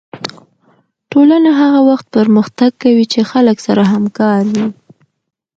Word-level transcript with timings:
ټولنه 1.11 1.49
هغه 1.61 1.79
وخت 1.89 2.05
پرمختګ 2.17 2.69
کوي 2.83 3.05
چې 3.13 3.19
خلک 3.31 3.57
سره 3.67 3.83
همکاره 3.93 4.45
وي 4.51 4.67